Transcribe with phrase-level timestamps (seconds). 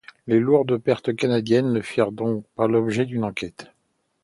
[0.25, 3.67] Les lourdes pertes canadiennes ne firent donc pas l'objet d'une enquête.